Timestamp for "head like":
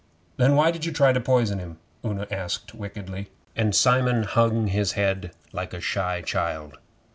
4.93-5.75